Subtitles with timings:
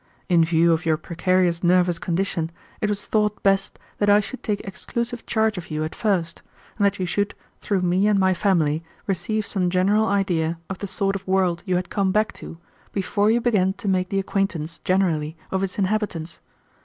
[0.29, 2.51] In view of your precarious nervous condition,
[2.81, 6.41] it was thought best that I should take exclusive charge of you at first,
[6.75, 10.87] and that you should, through me and my family, receive some general idea of the
[10.87, 12.57] sort of world you had come back to
[12.91, 16.39] before you began to make the acquaintance generally of its inhabitants.